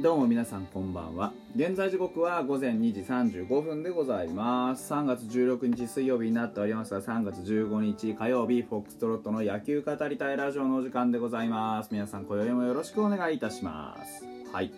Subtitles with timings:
[0.00, 1.32] どうも皆さんこんばんは。
[1.56, 4.92] 現在時刻は午前2時35分でございます。
[4.92, 11.88] 3月16日水曜日になっておりますが3月15日火曜日フォックストロットの野球語りたいラジオのお時間でございます。
[11.90, 14.24] 皆さん今宵もよろしくお願いいたします。
[14.52, 14.72] はい。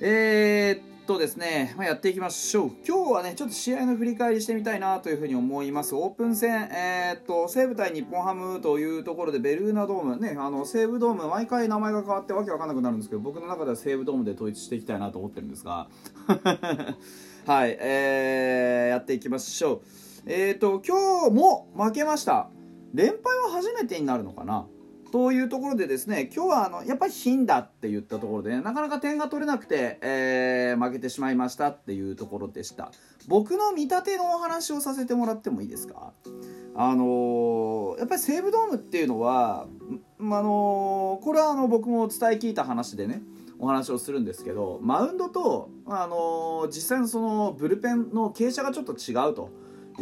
[0.00, 2.70] えー、っとですね、まあ、やっていきましょう。
[2.86, 5.94] 今日はねちょっと試合の振り返りしてみたいなというふうに思います。
[5.94, 15.88] オープン戦えー、っと西武対日本ハムというところでベルーナドームねあの西武ドーム毎回名前が変わってわけわかんなくなるんですけど僕の中では西武ドームで統一していきたいなと思ってるんですが。
[17.46, 19.80] はいえー、やっていきましょう。
[20.24, 22.48] えー、っと今日も負けました。
[22.94, 24.66] 連敗は初めてになるのかな？
[25.14, 32.90] というところでですね今日はあのやっぱり貧だって言ったところで、ね、なかなか点が取れなくて、えー、負けてしまいましたっていうところでした。
[33.28, 36.12] 僕の見立てのお話をさせてもらってもいいですか？
[36.74, 39.68] あのー、やっぱり西武ドームっていうのは、
[40.18, 43.22] まあのー、これはあの僕も伝え聞いた話でね
[43.60, 49.50] お話をするんですけどマウンドと、あの実際のそのブルペンの傾斜がちょっと違うと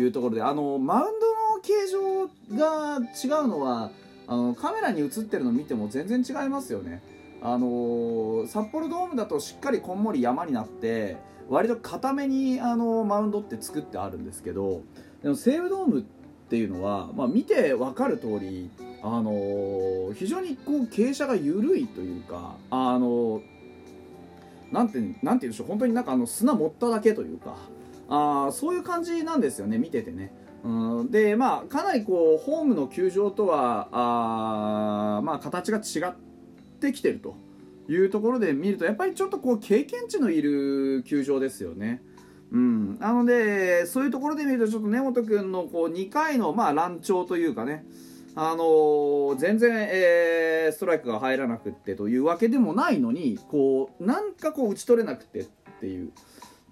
[0.00, 3.90] いうところで、あのマウンドの形状が違うのは
[4.32, 7.02] あのカメラに映ってるの見ても全然違いますよね
[7.42, 11.18] あのー、札幌ドームだとしっかりこんもり山になって
[11.50, 14.80] 割と固めにあのマウンドって作ってあるんですけど
[15.22, 16.04] でも西武ドームっ
[16.48, 18.70] ていうのは、まあ、見て分かる通り
[19.02, 23.42] あのー、非常にこう傾斜が緩いというかあのー、
[24.70, 27.56] なんてなんて言うんでしょう本当になんかあの砂持っただけというか
[28.08, 30.32] あそういう感じなんですよね見ててね。
[31.10, 36.14] でまあかなりこうホームの球場とはあまあ形が違っ
[36.80, 37.34] てきてると
[37.88, 42.02] いうところで見るとやっぱりちょっとこう経験値のいる球場ですよね。
[42.52, 47.86] うん、なのでそういうところで見るとちょっと根本君のこう2回のまあ乱調というかね
[48.34, 55.44] あのー、全然、えー、ストライクが入らなくてというわけでもないのにこうなんかこう打ち取れなくてっ
[55.80, 56.12] ていう。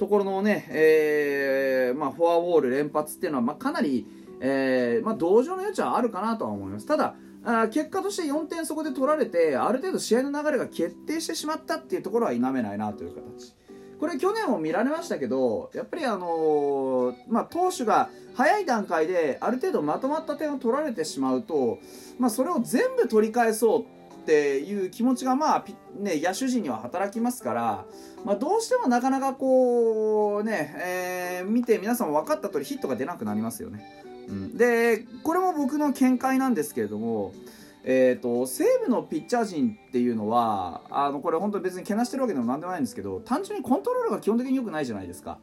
[0.00, 4.06] ところのね、えー、まあ、フォアボール連発っていうのは、まあ、かなり、
[4.40, 6.86] えー、まあ、同情の余地はあるかなとは思います。
[6.86, 13.54] ただ、あ結果として4点そこで取られて、ある程度試合の流れが決定してしまったっていうところは否めないなという形。
[13.98, 21.78] これ去年も見られましたけど、やっぱりあのー、まあ、投手が早い段階である程度まとまった点を取られてしまうと、
[22.18, 23.99] まあ、それを全部取り返そう
[24.30, 25.64] っていう気持ちがまあ、
[25.98, 27.84] ね、野手陣には働きますから、
[28.24, 34.04] まあ、どうしてもなかなかこうね、えー、見て皆さん分かった通りヒットが出なくなりますよね。
[34.28, 37.34] うん、でこれも僕の見解なんですけれども、
[37.82, 45.38] えーと、西武のピッチャー陣っていうのはあのこれ本当に別にけなしてるわけでもなんでもないんですけど単純にコントロールが基本的に良くないじゃないですか。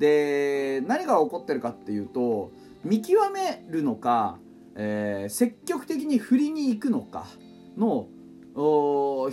[0.00, 2.50] で何が起こってるかっていうと
[2.82, 4.38] 見極めるのか、
[4.74, 7.26] えー、積極的に振りに行くのか。
[7.80, 8.08] の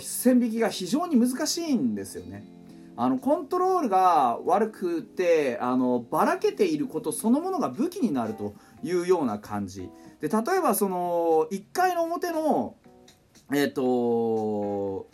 [0.00, 2.44] 線引きが非常に難しいんですよね。
[2.96, 9.88] あのコントロールが悪くてあのばらけていることそのものが武器になるというような感じ
[10.20, 12.74] で例えばその1回の表の
[13.52, 15.06] えっ、ー、と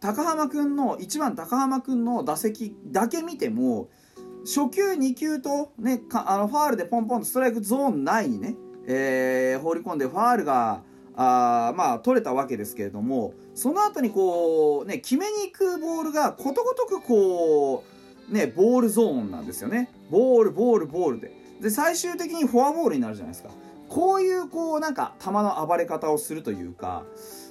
[0.00, 3.88] 高浜君の1番高浜君の打席だけ見ても
[4.44, 10.82] 初球2球と、ね、あのファールでポンポンとストライクゾーン内にね、えー、放り込んでファールが
[11.20, 17.82] あまあ取れたわけですけれどもその後にこうね決めに行くボールがことごとくこ
[18.30, 19.90] うねボールゾーンなんですよね。
[20.10, 21.32] ボールボールボールで。
[21.60, 23.50] で最終的にフォアボールになるじゃないですか。
[23.88, 27.02] こういうこうなんか球の暴れ方をするというか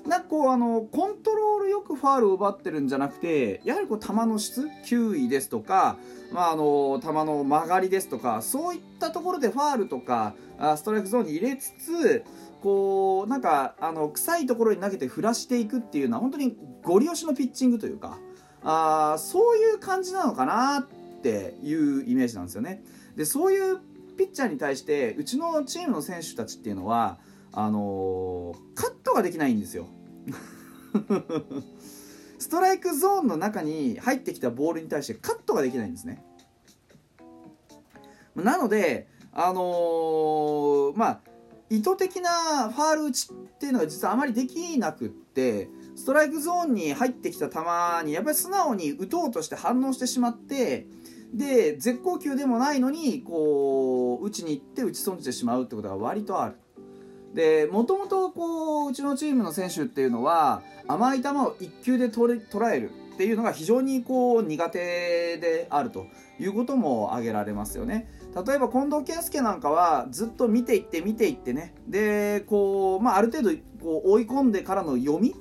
[0.08, 5.98] なんかこうあのコントロールよくファールを奪ってるんじゃなくてやはりこう球の質球威ですとか、
[6.32, 10.36] まあ、あの球の曲がりですとかそういったところでファールとか
[10.78, 12.24] ストライクゾーンに入れつつ
[12.62, 18.18] こうなんかあの臭いところに投げて振らしていくっていうのは本当にゴリ押しのピッチングというか
[18.64, 22.82] あそういう感じなのかなっていうイメージなんですよね。
[23.16, 23.80] でそういう
[24.18, 27.20] ピッチャーに対してうちのチームの選手たちっていうのは
[27.52, 29.88] あのー、カットができないんですよ。
[32.40, 36.24] ストライクゾーンの中に入ってきたボールに対してカットができないんですね。
[38.36, 41.22] なので、あのー、まあ、
[41.70, 47.60] 意図的なファール打ちっていうのが実はあまりできなくってストライクゾーンに入ってきた球
[48.06, 50.88] にやっぱり素直に打とうとして反応してしまって
[51.34, 56.56] で絶好球でもないのにこう打ちに行って打ち損じてしまうってことが割とある。
[57.34, 66.08] でもともとこううちのチームの選手っていうのは甘い球を1球で捉えるっていうのが非常にこう苦手であると
[66.40, 68.08] いうことも挙げられますよね。
[68.46, 75.34] 例えば近藤健介なんかはずっと見ていって見ていってねでこう、まあ、ある程度こう追い込んでからの読み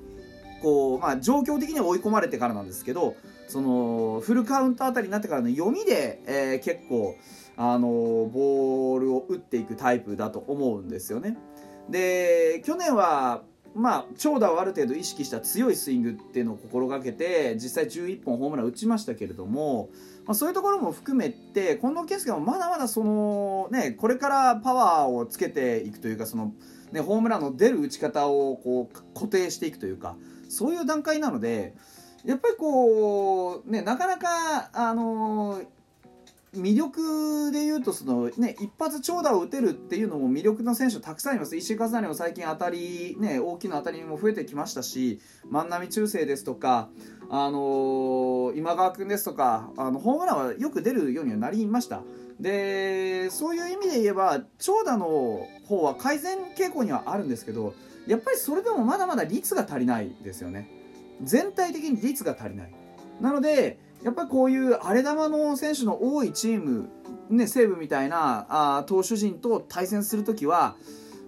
[0.67, 3.15] 構、まあ、状況的には追い込まれてからなんですけど
[3.49, 7.17] そのフルカウントあたりになってからの読みで、えー、結構、
[7.57, 11.39] あのボールを打っていくタイプだと思うんですよね。
[11.91, 13.43] で去年は
[13.77, 19.91] まあ、長打をある程度意識した強いスイングっていうのを心がけて実際11本ホームラン打ちましたけれども、
[20.25, 26.55] まあ、そういうところも含めて近藤健介もまだまだその、ね、これからパワーをつけていくというかその、
[26.91, 30.17] ね、ホームランの出る打ち方をこう固定していくというか
[30.49, 31.75] そういう段階なので
[32.25, 35.76] やっぱりこう、ね、なかなか、あのー
[36.59, 41.57] 魅力で言うとその、ね、一発長打を打てるっていうのも魅力の選手たくさんいます。
[41.57, 46.89] 石井和成も最近当たり、ね、大きな当たりも増えてきましたし万波中正ですとか、
[47.31, 52.03] あのー、今川君ですとかあのホームランはよく出るようにはなりました。
[52.41, 57.75] でそういう意味で言えば長打の方は改善傾向にはあるんですけど
[58.07, 60.71] やっぱりそれでもまだまだ率が足りないですよね。
[61.23, 62.75] 全体的に率が足りない。
[63.21, 66.89] なのでやっぱりこういう荒れ球の選手の多いチーム、
[67.29, 68.47] ね、西武みたいな
[68.79, 70.77] あ投手陣と対戦するときは、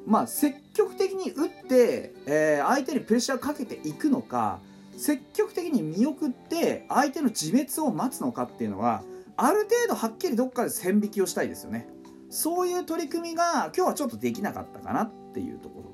[0.06, 4.60] まあ、積極的に打って、えー、相手にプレッシャーをかけていくのか
[4.96, 9.02] 積極的に見送って相手の自滅を待つのかっていうのは
[9.36, 11.88] ある程度はっきりどっかで線引きをしたいですよね。
[12.30, 15.90] そういう取り組みが今日はちょっとできなかったかなっていうところ。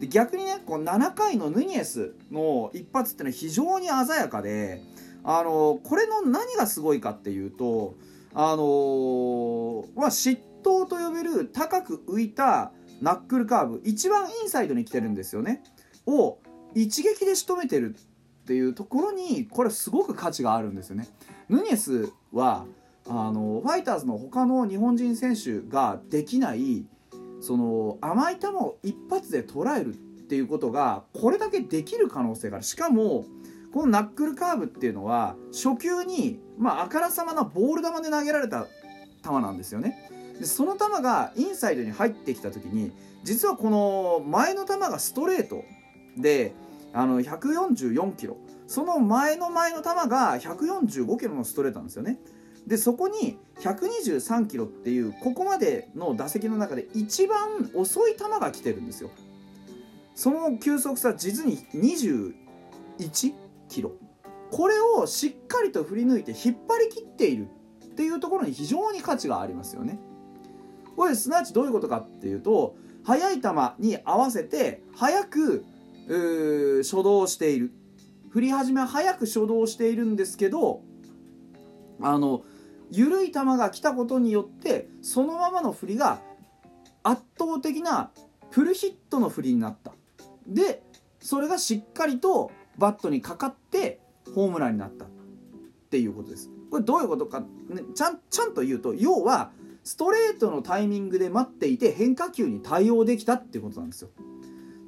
[0.00, 4.82] で逆にねこう7回のヌニエスの一発っていうのは非常に鮮やかで
[5.24, 7.94] あのこれの何がすごいかっていうと
[8.34, 12.72] あのまあ、嫉妬と呼べる高く浮いた
[13.02, 15.62] ナックルカーブ一番インサイドに来てるんですよね
[16.06, 16.38] を
[16.74, 21.08] 一撃で仕留めてるっていうところにこれすごく価値があるんですよね。
[21.48, 22.64] ヌニエスは
[23.06, 26.86] あのファイターズの他の日本人選手ができない
[27.40, 33.26] その甘い球を一発で捉えるっていうことがこれだけできる可能性があるしかも
[33.72, 38.66] このナックルカーブっていうのは初球に、まあ、あからさまなボール球で投げられた
[39.24, 40.10] 球なんですよね。
[40.38, 42.92] でその球がインサイドに入ってきた時に
[43.22, 45.64] 実はこの前の球がストレート
[46.16, 46.54] で
[46.92, 48.36] あの144キロ。
[48.66, 52.18] その前の前の球が145キロのストレートなんですよね。
[52.66, 59.10] でそこに123キロっていうここまでの打席の中で一番遅い球が来てるんですよ。
[60.14, 62.34] その球速差実に21
[63.72, 63.92] キロ。
[64.50, 67.48] これをしっかりと振り抜いて引っ張り切っている
[67.84, 69.98] っていうところに非常に価値がありますよね。
[70.94, 73.48] これすなわちどういうことかっていうと速い球
[73.78, 75.64] に合わせて速く
[76.82, 77.72] 初動している。
[78.28, 80.82] 振り始めは早く初動しているんですけど
[82.00, 82.44] あの
[82.90, 86.20] 緩い球が来たことによってそのままの振りが
[87.02, 88.10] 圧倒的な
[88.50, 89.92] フルヒットの振りになった。
[90.46, 90.82] で
[91.20, 93.54] それがしっかりとバットにかかっ
[94.34, 95.08] ホームランになったっ
[95.90, 96.50] ていうことです。
[96.70, 97.46] これどういうことか、ね、
[97.94, 99.50] ちゃんちゃんと言うと要は
[99.84, 104.10] ストレートのタイミングで待っていて変化球に対応できたっていうことなんですよ。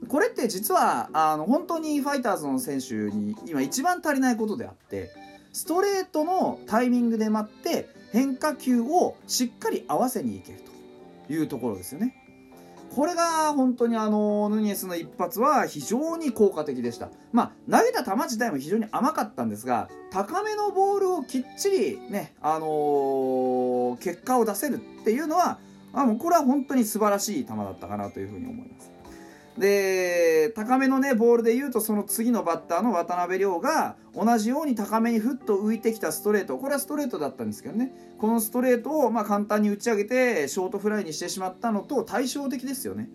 [0.08, 5.10] これって実はあの本当にファイターズの選手に今一番足りないことであって
[5.53, 10.60] ストレートのタイミングで待って変化球をしっかり合わせにいける
[11.27, 12.24] というところですよね。
[12.94, 17.10] これが本当にあのヌニエスの一発は非常に効果的でした。
[17.32, 25.58] まあ、投げた球自体も非常に甘かったんですが、高めのボールをきっちりね、あのー、結果を出せるっていうのは、
[25.93, 28.93] あもうこれは本当に素晴らしい球だったかなというふうに思います。
[29.58, 36.58] で高めのねボールで言うとその次のバッターの渡辺亮が同じように高めにふっと浮いてきたストレート。
[36.58, 37.93] これはストレートだったんですけどね。
[38.19, 43.08] このストレートをま簡単に打ち上げてショートフライにしてしまったのと対照的ですよね。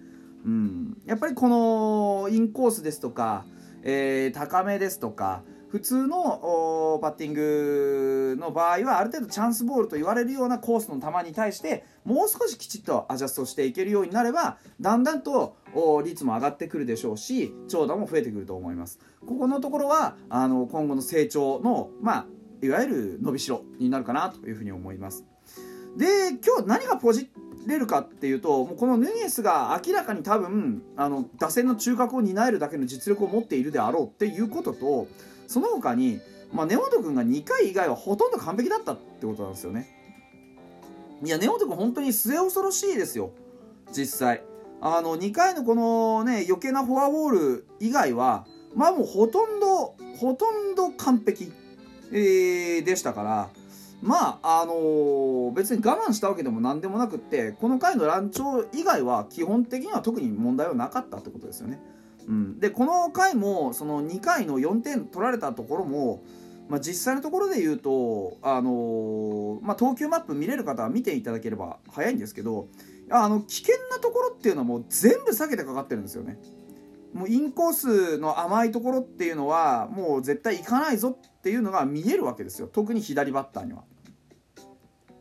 [0.45, 3.45] うん、やっぱりこのインコースですとか、
[3.83, 15.57] えー、高めですとか普通のバッティングの場合はある程度チャンスボールと言われるようなコースの球に対してもう少しきちっとアジャストしていけるようになればだんだんと
[16.03, 18.99] 率も上がってくるでしょうし長打も増えてくると思います。
[19.25, 22.25] ここのところはあの今後の成長のまあ
[22.65, 25.23] いわゆる伸びしろになるかなというふうに思います。
[25.99, 27.29] で今日何がポジ
[27.67, 35.07] れるかっていうともうこのヌニエスが明らかに多分あの打線の中核を担えるだけの実力を持っているであろうっていうことと
[35.47, 36.21] その他に、
[36.53, 39.87] まあ、根本君が2回以外はほとんど完璧だったってことなんですよね。
[41.21, 43.31] いや根本君本当に末恐ろしいですよ。
[43.91, 44.43] 実際。
[44.81, 51.51] あの2回のこのね余計なフォアボール以外はまあもうほとんどほとんど完璧、
[52.13, 53.49] えー、でしたから
[54.01, 61.81] まああのー、別に我慢したわけでも何でもなくってこの回の乱調以外は基本的には特に問題はなかったってことですよね
[62.29, 66.23] うん、でこの回もその2回の4点取られたところも、
[66.69, 72.67] まあ、実際のところで言うと、あのー、まあ、投球マップ見れる方は見ていただければ早いんですけど
[73.11, 76.37] あの危険なところっていうのはもう全部避けてかかってるんですよね。
[77.11, 83.83] もうインコースの甘いところっていうのはもう絶対行かないぞっていうのが見えるわけですよ特に左バッターには。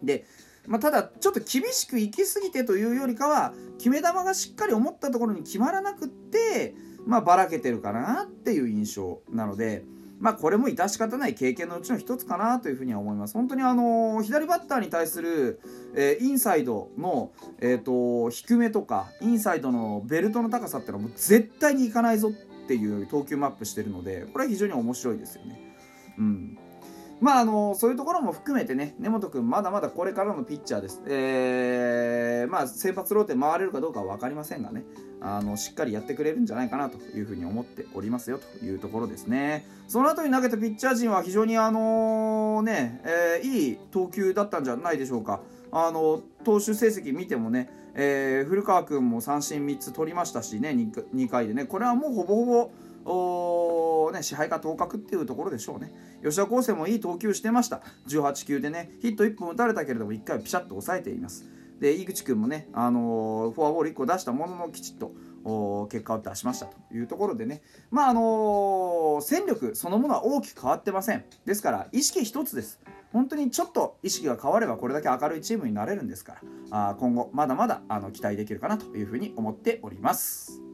[0.02, 0.24] で
[0.68, 6.74] まあ、ただちょっと厳しく行き過ぎてというよりかは決め球がしっかり思ったところに決まらなくって
[7.06, 9.82] まあばらけてるかなっていう印象なので。
[10.20, 13.34] まあこれも致し方ない経験のうちの一つかなというふうには思います。
[13.34, 15.60] 本当にあの左バッターに対する、
[15.94, 25.76] えー、インサイドの、えーと、低めとかインサイドのベルトの高さっていうのはもう絶対にいかないぞっていう投球マップしてるのでこれは非常に面白いですよね。
[26.18, 26.58] うん
[27.20, 34.84] まああのそういうところも含めてね根本君まだまだこれからのピッチャーです、えー、まあ先発ローテ回れるかどうかは分かりませんがね
[35.20, 39.66] あのしっかりやってくれるんじゃないかなというふうに思っておりますよというところですね。
[39.88, 45.40] その後に投げたピッチャー陣は非常にあのね、えー、いい投球だったんじゃないでしょうか。
[45.72, 52.70] あの投手成績見てもね、え、古川君も三振3つ取りましたしね 2, 2回でねこれはもうほぼほぼ
[53.10, 55.92] お、ね、支配下当確っていうところでしょうね。
[56.22, 57.82] 吉田康生もいい投球してました。
[58.08, 61.46] 18球でねヒット1本打たれたけれども1回はピシャッと抑えています。
[61.80, 65.12] で井口君もね、あのー、フォアボール1個出したもののきちっと
[65.90, 67.62] 結果を出しましたというところでね。
[67.90, 71.24] まああのー、戦力そのものは大きく変わってません。
[71.44, 72.80] ですから意識一つです。
[73.12, 76.36] 本当にちょっと意識が変わればこれだけ明るいチームになれるんですか
[76.70, 80.67] らあ今後まだまだあの期待できるかなというふうに思っております。